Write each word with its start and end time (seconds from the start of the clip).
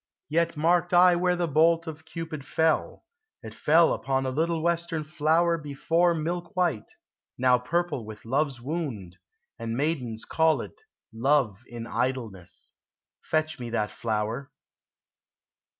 Yet 0.29 0.57
marked 0.57 0.95
I 0.95 1.15
where 1.15 1.35
the 1.35 1.47
bolt 1.47 1.85
of 1.85 2.05
Cupid 2.05 2.43
fell: 2.43 3.05
It 3.43 3.53
fell 3.53 3.93
upon 3.93 4.25
a 4.25 4.31
little 4.31 4.63
western 4.63 5.03
flower 5.03 5.59
Before 5.59 6.15
milk 6.15 6.55
white, 6.55 6.93
now 7.37 7.59
purple 7.59 8.03
with 8.03 8.25
love's 8.25 8.59
wound, 8.59 9.19
And 9.59 9.77
maidens 9.77 10.25
call 10.25 10.61
it 10.61 10.81
Love 11.13 11.61
in 11.67 11.85
idleness. 11.85 12.71
Fetch 13.21 13.59
me 13.59 13.69
that 13.69 13.91
flower. 13.91 14.49